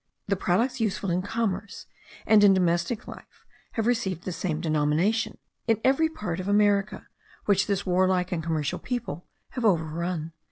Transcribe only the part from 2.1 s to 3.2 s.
and in domestic